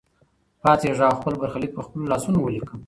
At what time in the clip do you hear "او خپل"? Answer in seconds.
1.09-1.33